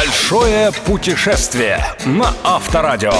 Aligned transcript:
Большое 0.00 0.70
путешествие 0.86 1.84
на 2.06 2.32
Авторадио. 2.42 3.12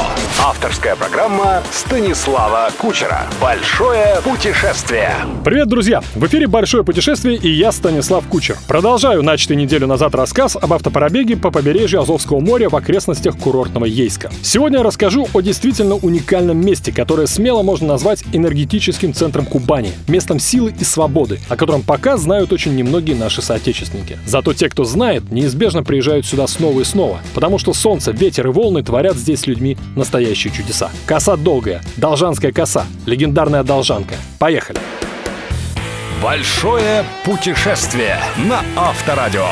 Авторская 0.42 0.96
программа 0.96 1.62
Станислава 1.70 2.70
Кучера. 2.78 3.26
Большое 3.38 4.16
путешествие. 4.24 5.14
Привет, 5.44 5.68
друзья! 5.68 6.02
В 6.14 6.24
эфире 6.24 6.46
«Большое 6.46 6.82
путешествие» 6.82 7.36
и 7.36 7.50
я, 7.50 7.72
Станислав 7.72 8.26
Кучер. 8.26 8.56
Продолжаю 8.66 9.22
начатый 9.22 9.56
неделю 9.56 9.86
назад 9.86 10.14
рассказ 10.14 10.56
об 10.56 10.72
автопробеге 10.72 11.36
по 11.36 11.50
побережью 11.50 12.00
Азовского 12.00 12.40
моря 12.40 12.70
в 12.70 12.76
окрестностях 12.76 13.36
курортного 13.36 13.84
Ейска. 13.84 14.30
Сегодня 14.42 14.78
я 14.78 14.82
расскажу 14.82 15.28
о 15.34 15.42
действительно 15.42 15.96
уникальном 15.96 16.64
месте, 16.64 16.92
которое 16.92 17.26
смело 17.26 17.60
можно 17.60 17.88
назвать 17.88 18.24
энергетическим 18.32 19.12
центром 19.12 19.44
Кубани, 19.44 19.92
местом 20.08 20.38
силы 20.38 20.74
и 20.78 20.84
свободы, 20.84 21.40
о 21.50 21.56
котором 21.56 21.82
пока 21.82 22.16
знают 22.16 22.54
очень 22.54 22.74
немногие 22.74 23.16
наши 23.16 23.42
соотечественники. 23.42 24.18
Зато 24.24 24.54
те, 24.54 24.70
кто 24.70 24.84
знает, 24.84 25.30
неизбежно 25.30 25.82
приезжают 25.82 26.24
сюда 26.24 26.46
снова 26.46 26.69
и 26.78 26.84
снова, 26.84 27.20
потому 27.34 27.58
что 27.58 27.72
солнце, 27.72 28.12
ветер 28.12 28.46
и 28.46 28.50
волны 28.50 28.82
творят 28.82 29.16
здесь 29.16 29.40
с 29.40 29.46
людьми 29.46 29.76
настоящие 29.96 30.52
чудеса. 30.52 30.90
Коса 31.06 31.36
долгая, 31.36 31.82
должанская 31.96 32.52
коса, 32.52 32.84
легендарная 33.06 33.64
должанка. 33.64 34.14
Поехали! 34.38 34.78
Большое 36.22 37.04
путешествие 37.24 38.20
на 38.36 38.62
Авторадио. 38.76 39.46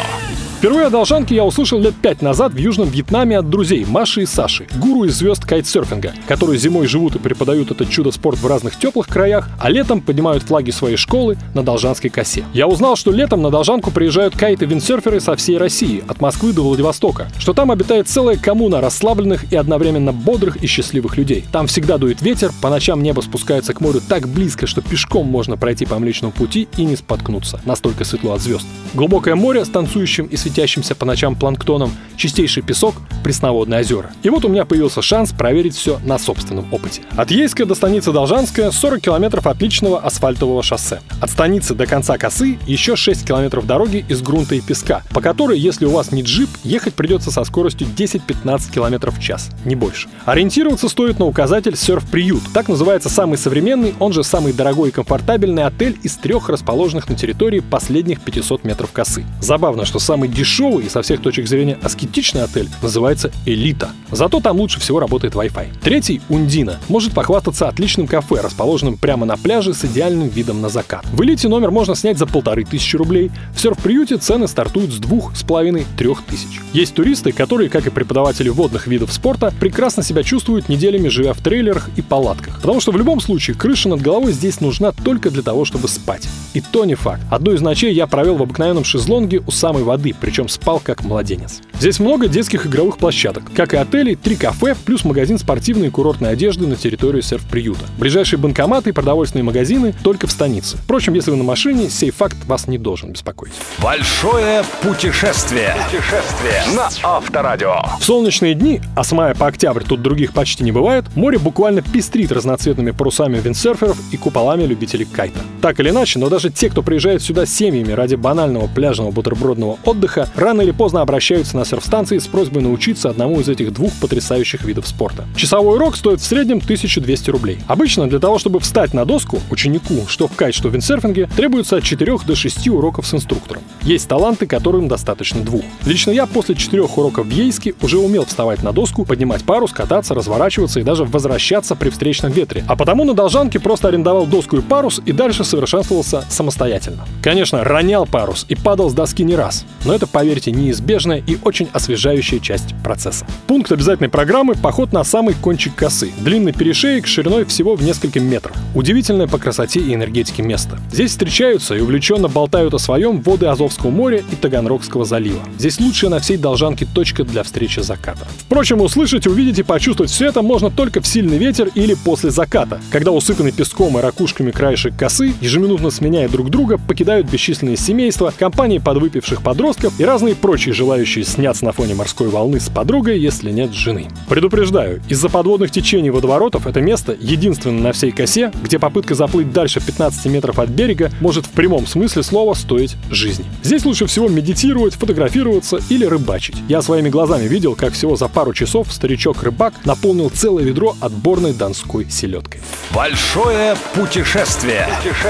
Впервые 0.59 0.87
о 0.87 0.91
должанке 0.91 1.37
я 1.37 1.45
услышал 1.45 1.79
лет 1.79 1.95
пять 1.95 2.21
назад 2.21 2.53
в 2.53 2.57
Южном 2.57 2.89
Вьетнаме 2.89 3.39
от 3.39 3.48
друзей 3.48 3.85
Маши 3.85 4.23
и 4.23 4.27
Саши, 4.27 4.67
гуру 4.75 5.05
и 5.05 5.09
звезд 5.09 5.45
кайтсерфинга, 5.45 6.12
которые 6.27 6.59
зимой 6.59 6.89
живут 6.89 7.15
и 7.15 7.21
преподают 7.21 7.71
этот 7.71 7.89
чудо-спорт 7.89 8.41
в 8.41 8.47
разных 8.48 8.77
теплых 8.77 9.07
краях, 9.07 9.48
а 9.61 9.71
летом 9.71 10.01
поднимают 10.01 10.43
флаги 10.43 10.73
своей 10.73 10.97
школы 10.97 11.39
на 11.55 11.62
Должанской 11.62 12.11
косе. 12.11 12.45
Я 12.55 12.67
узнал, 12.67 12.97
что 12.97 13.12
летом 13.12 13.41
на 13.41 13.51
Должанку 13.51 13.93
приезжают 13.93 14.34
кайты-виндсерферы 14.34 15.21
со 15.21 15.37
всей 15.37 15.59
России, 15.59 16.03
от 16.09 16.21
Москвы 16.21 16.53
до 16.53 16.62
Владивостока, 16.62 17.29
что 17.39 17.53
там 17.53 17.70
обитает 17.70 18.09
целая 18.09 18.37
коммуна 18.37 18.81
расслабленных 18.81 19.53
и 19.53 19.56
одновременно 19.56 20.12
бодрых 20.12 20.56
и 20.56 20.67
счастливых 20.67 21.17
людей. 21.17 21.45
Там 21.53 21.69
всегда 21.69 21.98
дует 21.98 22.20
ветер, 22.20 22.50
по 22.61 22.69
ночам 22.69 23.00
небо 23.05 23.20
спускается 23.20 23.75
к 23.75 23.81
морю 23.81 24.00
так 24.00 24.27
близко, 24.27 24.67
что 24.67 24.81
пешком 24.83 25.28
можно 25.28 25.56
пройти 25.56 25.87
по 25.87 26.00
Млечному 26.00 26.33
пути 26.33 26.67
и 26.77 26.84
не 26.84 26.97
споткнуться. 26.97 27.61
Настолько 27.65 28.03
светло 28.03 28.33
от 28.33 28.41
звезд. 28.41 28.67
Глубокое 28.93 29.37
море 29.37 29.65
с 29.65 29.69
танцующим 29.69 30.27
и 30.27 30.37
светящимся 30.48 30.94
по 30.94 31.04
ночам 31.04 31.36
планктоном, 31.36 31.92
чистейший 32.16 32.62
песок, 32.62 32.94
пресноводные 33.22 33.80
озера. 33.80 34.10
И 34.22 34.30
вот 34.30 34.44
у 34.44 34.48
меня 34.48 34.64
появился 34.64 35.02
шанс 35.02 35.32
проверить 35.32 35.77
все 35.77 36.00
на 36.04 36.18
собственном 36.18 36.72
опыте. 36.72 37.02
От 37.16 37.30
Ейска 37.30 37.66
до 37.66 37.74
станицы 37.74 38.12
Должанская 38.12 38.70
40 38.70 39.00
километров 39.00 39.46
отличного 39.46 40.00
асфальтового 40.00 40.62
шоссе. 40.62 41.00
От 41.20 41.30
станицы 41.30 41.74
до 41.74 41.86
конца 41.86 42.16
косы 42.16 42.58
еще 42.66 42.96
6 42.96 43.26
километров 43.26 43.66
дороги 43.66 44.04
из 44.08 44.22
грунта 44.22 44.54
и 44.54 44.60
песка, 44.60 45.02
по 45.12 45.20
которой, 45.20 45.58
если 45.58 45.84
у 45.84 45.91
вас 45.91 46.12
не 46.12 46.22
джип, 46.22 46.48
ехать 46.64 46.94
придется 46.94 47.30
со 47.30 47.44
скоростью 47.44 47.86
10-15 47.94 48.72
километров 48.72 49.19
в 49.19 49.22
час, 49.22 49.50
не 49.66 49.74
больше. 49.74 50.08
Ориентироваться 50.24 50.88
стоит 50.88 51.19
на 51.19 51.26
указатель 51.26 51.76
«Серф-приют». 51.76 52.42
Так 52.54 52.69
называется 52.69 53.10
самый 53.10 53.36
современный, 53.36 53.94
он 53.98 54.14
же 54.14 54.24
самый 54.24 54.54
дорогой 54.54 54.88
и 54.88 54.92
комфортабельный 54.92 55.64
отель 55.64 55.98
из 56.02 56.16
трех 56.16 56.48
расположенных 56.48 57.08
на 57.08 57.16
территории 57.16 57.60
последних 57.60 58.20
500 58.22 58.64
метров 58.64 58.92
косы. 58.92 59.26
Забавно, 59.41 59.84
что 59.84 59.98
самый 59.98 60.28
дешевый 60.39 60.84
и 60.84 60.89
со 60.89 61.03
всех 61.03 61.20
точек 61.20 61.48
зрения 61.48 61.77
аскетичный 61.83 62.44
отель 62.44 62.69
называется 62.81 63.33
«Элита». 63.44 63.91
Зато 64.12 64.39
там 64.41 64.58
лучше 64.58 64.78
всего 64.78 65.00
работает 65.00 65.34
Wi-Fi. 65.34 65.81
Третий— 65.83 66.20
«Ундина». 66.28 66.78
Может 66.89 67.12
похвастаться 67.12 67.69
отличным 67.69 68.06
кафе, 68.06 68.41
расположенным 68.41 68.97
прямо 68.97 69.27
на 69.27 69.36
пляже 69.36 69.75
с 69.75 69.84
идеальным 69.84 70.28
видом 70.28 70.61
на 70.61 70.69
закат. 70.69 71.05
В 71.06 71.22
«Элите» 71.25 71.48
номер 71.48 71.72
можно 71.72 71.97
снять 71.97 72.19
за 72.19 72.27
полторы 72.27 72.64
тысячи 72.64 72.94
рублей. 72.94 73.33
В 73.53 73.61
серф-приюте 73.61 74.16
цены 74.16 74.47
стартуют 74.47 74.92
с 74.92 74.98
двух 74.98 75.36
с 75.36 75.42
половиной 75.42 75.84
трех 75.97 76.22
тысяч. 76.22 76.61
Есть 76.72 76.94
туристы, 76.94 77.33
которые, 77.33 77.69
как 77.69 77.89
и 77.89 77.91
преподаватели 77.91 78.48
водных 78.48 78.86
видов 78.86 79.12
спорта, 79.12 79.53
прекрасно 79.59 80.05
себя 80.05 80.22
чувствуют 80.22 80.69
неделями 80.69 81.09
живя 81.09 81.33
в 81.33 81.42
трейлерах 81.42 81.91
и 81.97 82.03
палатках. 82.03 82.61
Потому 82.61 82.81
что 82.81 82.92
в 82.92 82.97
любом 82.97 83.20
случае 83.20 83.56
крыша 83.56 83.89
над 83.89 84.03
головой 84.03 84.33
здесь 84.33 84.60
нужна 84.60 84.93
только 84.93 85.31
для 85.31 85.43
того, 85.43 85.65
чтобы 85.65 85.88
спать. 85.88 86.28
И 86.55 86.60
то 86.60 86.84
не 86.84 86.94
факт. 86.94 87.22
Одну 87.28 87.53
из 87.53 87.60
ночей 87.60 87.93
я 87.93 88.06
провел 88.06 88.37
в 88.37 88.43
обыкновенном 88.43 88.84
шезлонге 88.84 89.43
у 89.44 89.50
самой 89.50 89.82
воды, 89.82 90.15
причем 90.28 90.47
спал 90.50 90.78
как 90.78 91.05
младенец. 91.05 91.62
Здесь 91.78 92.00
много 92.00 92.28
детских 92.28 92.66
игровых 92.66 92.99
площадок. 92.99 93.44
Как 93.55 93.72
и 93.72 93.78
отелей, 93.78 94.15
три 94.15 94.37
кафе, 94.37 94.77
плюс 94.84 95.06
магазин 95.06 95.39
спортивной 95.39 95.87
и 95.87 95.91
курортной 95.91 96.33
одежды 96.33 96.66
на 96.66 96.77
территории 96.77 97.22
серф-приюта. 97.22 97.87
Ближайшие 97.97 98.38
банкоматы 98.38 98.91
и 98.91 98.93
продовольственные 98.93 99.44
магазины 99.44 99.94
только 100.03 100.27
в 100.27 100.31
станице. 100.31 100.77
Впрочем, 100.77 101.15
если 101.15 101.31
вы 101.31 101.38
на 101.38 101.44
машине, 101.44 101.88
сей 101.88 102.11
факт 102.11 102.37
вас 102.44 102.69
не 102.69 102.77
должен 102.77 103.12
беспокоить. 103.12 103.55
Большое 103.83 104.65
путешествие. 104.83 105.75
Путешествие 105.87 106.77
на 106.77 106.91
Авторадио. 107.03 107.77
В 107.99 108.05
солнечные 108.05 108.53
дни, 108.53 108.83
а 108.97 109.05
с 109.05 109.12
мая 109.12 109.34
по 109.34 109.47
октябрь 109.47 109.83
тут 109.83 110.03
других 110.03 110.34
почти 110.34 110.62
не 110.62 110.72
бывает, 110.72 111.06
море 111.15 111.38
буквально 111.38 111.81
пестрит 111.81 112.33
разноцветными 112.33 112.91
парусами 112.91 113.38
виндсерферов 113.38 113.99
и 114.12 114.19
куполами 114.19 114.65
любителей 114.65 115.06
кайта. 115.06 115.41
Так 115.60 115.80
или 115.80 115.91
иначе, 115.91 116.19
но 116.19 116.28
даже 116.28 116.50
те, 116.50 116.70
кто 116.70 116.82
приезжает 116.82 117.22
сюда 117.22 117.44
семьями 117.44 117.92
ради 117.92 118.14
банального 118.14 118.69
пляжного 118.69 119.10
бутербродного 119.10 119.78
отдыха, 119.84 120.28
рано 120.36 120.62
или 120.62 120.70
поздно 120.70 121.02
обращаются 121.02 121.56
на 121.56 121.64
серф-станции 121.64 122.19
с 122.19 122.28
просьбой 122.28 122.62
научиться 122.62 123.10
одному 123.10 123.41
из 123.41 123.48
этих 123.48 123.72
двух 123.72 123.92
потрясающих 123.94 124.64
видов 124.64 124.86
спорта. 124.86 125.26
Часовой 125.36 125.76
урок 125.76 125.96
стоит 125.96 126.20
в 126.20 126.24
среднем 126.24 126.58
1200 126.58 127.30
рублей. 127.30 127.58
Обычно 127.66 128.08
для 128.08 128.20
того, 128.20 128.38
чтобы 128.38 128.60
встать 128.60 128.94
на 128.94 129.04
доску, 129.04 129.41
ученику, 129.50 130.06
что 130.06 130.28
в 130.28 130.36
кайт, 130.36 130.54
что 130.54 130.69
в 130.69 130.74
виндсерфинге, 130.74 131.28
требуется 131.36 131.76
от 131.76 131.82
4 131.82 132.19
до 132.26 132.36
6 132.36 132.69
уроков 132.69 133.06
с 133.06 133.14
инструктором. 133.14 133.62
Есть 133.82 134.08
таланты, 134.08 134.46
которым 134.46 134.86
достаточно 134.86 135.40
двух. 135.40 135.64
Лично 135.84 136.12
я 136.12 136.26
после 136.26 136.54
четырех 136.54 136.96
уроков 136.98 137.26
в 137.26 137.30
Ейске 137.30 137.75
уже 137.82 137.98
умел 137.98 138.26
вставать 138.26 138.62
на 138.62 138.72
доску, 138.72 139.04
поднимать 139.04 139.42
парус, 139.42 139.72
кататься, 139.72 140.14
разворачиваться 140.14 140.78
и 140.78 140.84
даже 140.84 141.04
возвращаться 141.04 141.75
при 141.75 141.90
встречном 141.90 142.30
ветре. 142.30 142.64
А 142.69 142.76
потому 142.76 143.04
на 143.04 143.14
Должанке 143.14 143.58
просто 143.58 143.88
арендовал 143.88 144.26
доску 144.26 144.56
и 144.56 144.60
парус 144.60 145.00
и 145.04 145.12
дальше 145.12 145.44
совершенствовался 145.48 146.25
самостоятельно. 146.28 147.04
Конечно, 147.22 147.64
ронял 147.64 148.06
парус 148.06 148.47
и 148.48 148.54
падал 148.54 148.91
с 148.91 148.94
доски 148.94 149.25
не 149.25 149.34
раз. 149.34 149.64
Но 149.84 149.94
это, 149.94 150.06
поверьте, 150.06 150.53
неизбежная 150.53 151.22
и 151.26 151.38
очень 151.42 151.69
освежающая 151.72 152.38
часть 152.38 152.75
процесса. 152.84 153.26
Пункт 153.47 153.72
обязательной 153.72 154.08
программы– 154.08 154.54
поход 154.62 154.92
на 154.92 155.04
самый 155.04 155.34
кончик 155.34 155.75
косы. 155.75 156.12
Длинный 156.20 156.53
перешеек 156.53 157.06
шириной 157.06 157.44
всего 157.44 157.75
в 157.75 157.82
несколько 157.82 158.20
метров. 158.20 158.56
Удивительное 158.75 159.26
по 159.26 159.38
красоте 159.38 159.81
и 159.81 159.94
энергетике 159.94 160.42
место. 160.42 160.78
Здесь 160.92 161.10
встречаются 161.12 161.75
и 161.75 161.81
увлеченно 161.81 162.28
болтают 162.28 162.75
о 162.75 162.78
своем 162.78 163.20
воды 163.20 163.47
Азовского 163.47 163.91
моря 163.91 164.22
и 164.31 164.37
Таганрогского 164.37 165.04
залива. 165.04 165.41
Здесь 165.58 165.81
лучшая 165.81 166.10
на 166.10 166.20
всей 166.20 166.37
Должанке 166.37 166.87
точка 166.87 167.25
для 167.25 167.42
встречи 167.42 167.81
заката. 167.81 168.26
Впрочем, 168.38 168.81
услышать, 168.81 169.26
увидеть 169.26 169.58
и 169.58 169.62
почувствовать 169.62 170.10
все 170.10 170.26
это 170.26 170.42
можно 170.42 170.70
только 170.70 171.00
в 171.00 171.06
сильный 171.06 171.38
ветер 171.38 171.70
или 171.75 171.94
после 171.94 172.31
заката, 172.31 172.81
когда 172.91 173.10
усыпанный 173.10 173.53
песком 173.53 173.98
и 173.98 174.03
ракушками 174.03 174.50
краешек 174.50 174.97
косы, 174.97 175.32
ежеминутно 175.41 175.91
сменяя 175.91 176.28
друг 176.28 176.50
друга, 176.50 176.78
покидают 176.78 177.28
бесчисленные 177.28 177.76
семейства, 177.76 178.32
компании 178.37 178.78
подвыпивших 178.78 179.43
подростков 179.43 179.99
и 179.99 180.04
разные 180.04 180.34
прочие 180.34 180.75
желающие 180.75 181.25
сняться 181.25 181.65
на 181.65 181.72
фоне 181.72 181.94
морской 181.94 182.28
волны 182.28 182.60
с 182.60 182.69
подругой, 182.69 183.19
если 183.19 183.50
нет 183.50 183.72
жены. 183.72 184.09
Предупреждаю, 184.28 185.00
из-за 185.09 185.28
подводных 185.28 185.71
течений 185.71 186.10
водоворотов 186.10 186.66
это 186.66 186.81
место 186.81 187.16
единственное 187.19 187.82
на 187.82 187.93
всей 187.93 188.10
косе, 188.10 188.53
где 188.62 188.78
попытка 188.78 189.15
заплыть 189.15 189.53
дальше 189.53 189.81
15 189.84 190.26
метров 190.26 190.59
от 190.59 190.69
берега 190.69 191.10
может 191.21 191.47
в 191.47 191.50
прямом 191.50 191.87
смысле 191.87 192.22
слова 192.22 192.55
стоить 192.55 192.97
жизни. 193.10 193.44
Здесь 193.62 193.84
лучше 193.84 194.06
всего 194.06 194.28
медитировать, 194.28 194.94
фотографироваться 194.94 195.81
или 195.88 196.05
рыбачить. 196.05 196.56
Я 196.69 196.82
своими 196.82 197.09
глазами 197.09 197.47
видел, 197.49 197.75
как 197.75 197.93
всего 197.93 198.16
за 198.16 198.28
пару 198.28 198.53
часов 198.53 198.93
старичок-рыбак 198.93 199.75
наполнил 199.84 200.31
целое 200.31 200.65
ведро 200.65 200.97
отборной 201.00 201.53
донской 201.53 202.06
селедкой. 202.10 202.60
Большое 202.94 203.76
путешествие. 203.94 204.87
Путешествие 205.03 205.28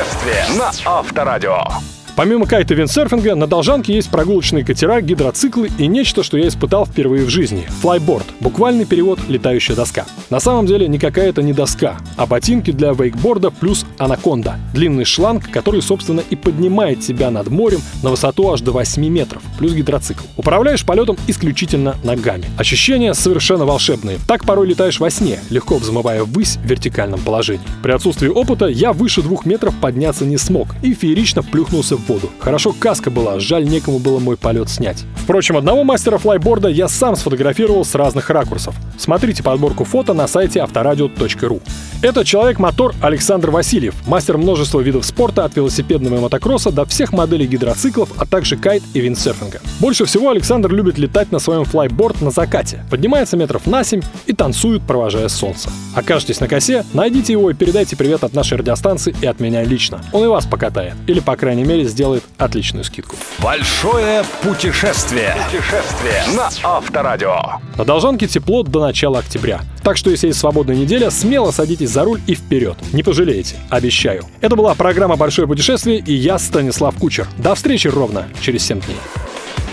на 0.57 0.71
Авторадио. 0.85 1.98
Помимо 2.19 2.47
кайта 2.47 2.75
виндсерфинга, 2.75 3.37
на 3.37 3.47
Должанке 3.47 3.95
есть 3.95 4.11
прогулочные 4.11 4.65
катера, 4.65 5.01
гидроциклы 5.01 5.71
и 5.79 5.87
нечто, 5.87 6.25
что 6.25 6.37
я 6.37 6.49
испытал 6.49 6.85
впервые 6.85 7.25
в 7.25 7.29
жизни— 7.29 7.65
флайборд. 7.81 8.27
Буквальный 8.41 8.87
перевод— 8.87 9.21
летающая 9.29 9.77
доска. 9.77 10.05
На 10.29 10.41
самом 10.41 10.67
деле 10.67 10.89
никакая 10.89 11.29
это 11.29 11.43
не 11.43 11.53
доска, 11.53 11.99
а 12.17 12.27
ботинки 12.27 12.73
для 12.73 12.91
вейкборда 12.91 13.53
плюс 13.53 13.87
анаконда. 13.99 14.57
Длинный 14.75 15.05
шланг, 15.05 15.49
который, 15.49 15.81
собственно, 15.81 16.21
и 16.29 16.35
поднимает 16.35 16.99
тебя 16.99 17.31
над 17.31 17.51
морем 17.51 17.81
на 18.03 18.11
высоту 18.11 18.51
аж 18.51 18.63
до 18.63 18.73
8 18.73 19.09
метров, 19.09 19.41
плюс 19.57 19.73
гидроцикл. 19.73 20.25
Управляешь 20.37 20.85
полетом 20.85 21.17
исключительно 21.29 21.95
ногами. 22.03 22.47
Ощущения 22.59 23.15
совершенно 23.15 23.65
волшебные. 23.65 24.19
Так 24.27 24.45
порой 24.45 24.67
летаешь 24.67 24.99
во 24.99 25.09
сне, 25.11 25.39
легко 25.51 25.77
взмывая 25.77 26.25
ввысь 26.25 26.57
в 26.57 26.67
вертикальном 26.67 27.21
положении. 27.21 27.63
При 27.81 27.93
отсутствии 27.93 28.27
опыта 28.27 28.67
я 28.67 28.93
выше 28.93 29.23
двух 29.23 29.47
метров 29.47 29.73
подняться 29.81 30.27
не 30.27 30.37
смог 30.37 30.75
и 30.83 30.95
феерично 30.95 31.45
плюхнулся 31.45 31.97
в 31.97 32.08
воду. 32.09 32.31
Хорошо 32.39 32.75
каска 32.79 33.11
была, 33.11 33.39
жаль 33.39 33.65
некому 33.65 33.99
было 33.99 34.19
мой 34.19 34.37
полет 34.37 34.69
снять. 34.69 35.05
Впрочем, 35.17 35.57
одного 35.57 35.85
мастера 35.85 36.19
флайборда 36.19 36.69
я 36.69 36.89
сам 36.89 37.17
сфотографировал 37.17 37.85
с 37.85 37.95
разных 37.95 38.31
ракурсов. 38.31 38.75
Смотрите 38.97 39.43
подборку 39.43 39.85
фото 39.85 40.15
на 40.15 40.27
сайте 40.27 40.61
авторадио.ру. 40.61 41.61
Это 42.01 42.25
человек-мотор 42.25 42.95
Александр 43.03 43.51
Васильев, 43.51 43.95
мастер 44.07 44.39
множества 44.39 44.79
видов 44.81 45.05
спорта 45.05 45.45
от 45.45 45.57
велосипедного 45.57 46.17
и 46.17 46.21
мотокросса 46.21 46.71
до 46.71 46.85
всех 46.87 47.13
моделей 47.13 47.49
гидроциклов, 47.49 48.11
а 48.17 48.25
также 48.25 48.57
кайт 48.57 48.85
и 48.95 49.01
виндсерфинга. 49.01 49.61
Больше 49.81 50.05
всего 50.05 50.31
Александр 50.31 50.73
любит 50.73 50.97
летать 50.97 51.33
на 51.33 51.41
своем 51.41 51.65
флайборд 51.65 52.23
на 52.23 52.31
закате, 52.31 52.85
поднимается 52.89 53.37
метров 53.37 53.67
на 53.67 53.83
7 53.83 54.01
и 54.27 54.33
танцует, 54.33 54.83
провожая 54.83 55.27
солнце. 55.27 55.71
Окажетесь 55.97 56.39
на 56.39 56.47
косе, 56.47 56.85
найдите 56.93 57.33
его 57.33 57.51
и 57.51 57.55
передайте 57.55 57.97
привет 57.97 58.23
от 58.23 58.33
нашей 58.33 58.59
радиостанции 58.59 59.15
и 59.21 59.27
от 59.27 59.41
меня 59.41 59.65
лично. 59.65 60.01
Он 60.13 60.25
и 60.25 60.29
вас 60.29 60.47
покатает, 60.47 60.95
или, 61.09 61.19
по 61.19 61.35
крайней 61.35 61.65
мере, 61.65 61.85
сделает 61.99 62.23
отличную 62.39 62.85
скидку. 62.85 63.17
Большое 63.41 64.23
путешествие. 64.41 65.35
Путешествие 65.51 66.23
на 66.37 66.49
Авторадио. 66.63 67.41
На 67.77 67.85
Должанке 67.85 68.29
тепло 68.29 68.63
до 68.63 68.79
начала 68.79 69.19
октября. 69.19 69.63
Так 69.83 69.97
что, 69.97 70.09
если 70.09 70.29
есть 70.29 70.39
свободная 70.39 70.77
неделя, 70.77 71.11
смело 71.11 71.51
садитесь 71.51 71.91
за 71.91 72.05
руль 72.05 72.21
и 72.29 72.37
вперед. 72.37 72.77
Не 72.93 73.03
пожалеете, 73.03 73.57
обещаю. 73.69 74.23
Это 74.41 74.55
была 74.55 74.77
программа 74.77 75.17
«Большое 75.17 75.49
путешествие» 75.49 75.99
и 75.99 76.15
я, 76.15 76.39
Станислав 76.39 76.95
Кучер. 76.95 77.27
До 77.37 77.57
встречи 77.57 77.89
ровно 77.89 78.29
через 78.41 78.65
7 78.65 78.81
дней. 78.81 78.97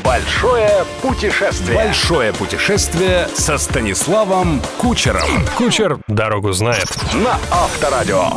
Большое 0.03 0.83
путешествие. 1.03 1.75
Большое 1.75 2.33
путешествие 2.33 3.27
со 3.35 3.59
Станиславом 3.59 4.63
Кучером. 4.79 5.29
Кучер 5.57 5.99
дорогу 6.07 6.53
знает. 6.53 6.87
На 7.13 7.37
Авторадио. 7.51 8.31